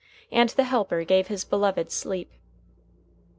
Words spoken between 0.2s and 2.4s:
And the Helper gave His beloved sleep.